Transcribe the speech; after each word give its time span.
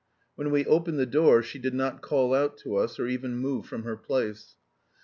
When 0.33 0.49
we 0.49 0.65
opened 0.65 0.97
the 0.97 1.05
door 1.05 1.43
she 1.43 1.59
did 1.59 1.75
not 1.75 2.01
call 2.01 2.33
out 2.33 2.57
to 2.63 2.75
us 2.75 2.97
or 2.97 3.05
even 3.05 3.35
move 3.35 3.67
from 3.67 3.83
her 3.83 3.95
place. 3.95 4.55